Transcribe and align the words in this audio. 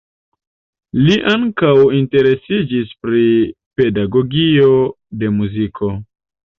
Li 1.01 1.17
ankaŭ 1.31 1.75
interesiĝis 1.99 2.97
pri 3.05 3.23
pedagogio 3.83 4.75
de 5.23 5.35
muziko. 5.41 5.97